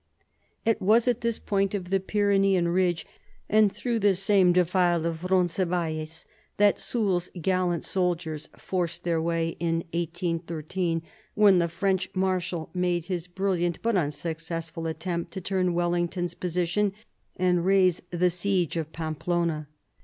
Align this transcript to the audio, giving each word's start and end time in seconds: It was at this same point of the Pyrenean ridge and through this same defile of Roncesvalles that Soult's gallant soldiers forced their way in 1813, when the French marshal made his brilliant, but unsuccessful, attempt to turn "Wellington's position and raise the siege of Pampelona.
It 0.65 0.81
was 0.81 1.07
at 1.07 1.21
this 1.21 1.35
same 1.35 1.43
point 1.45 1.75
of 1.75 1.91
the 1.91 1.99
Pyrenean 1.99 2.69
ridge 2.73 3.05
and 3.47 3.71
through 3.71 3.99
this 3.99 4.19
same 4.19 4.51
defile 4.51 5.05
of 5.05 5.25
Roncesvalles 5.25 6.25
that 6.57 6.79
Soult's 6.79 7.29
gallant 7.39 7.85
soldiers 7.85 8.49
forced 8.57 9.03
their 9.03 9.21
way 9.21 9.49
in 9.59 9.81
1813, 9.93 11.03
when 11.35 11.59
the 11.59 11.67
French 11.67 12.09
marshal 12.15 12.71
made 12.73 13.05
his 13.05 13.27
brilliant, 13.27 13.79
but 13.83 13.95
unsuccessful, 13.95 14.87
attempt 14.87 15.33
to 15.33 15.39
turn 15.41 15.75
"Wellington's 15.75 16.33
position 16.33 16.93
and 17.37 17.63
raise 17.63 18.01
the 18.09 18.31
siege 18.31 18.77
of 18.77 18.91
Pampelona. 18.91 19.67